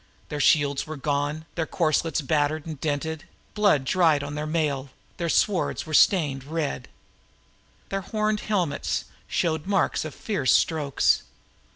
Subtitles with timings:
[0.29, 3.25] Their shields were gone, their corselets dinted.
[3.53, 5.93] Blood smeared their mail; their swords were
[6.47, 6.87] red.
[7.89, 11.21] Their horned helmets showed the marks of fierce strokes.